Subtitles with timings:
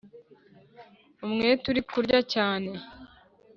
[1.25, 2.71] umwete uri kurya cyane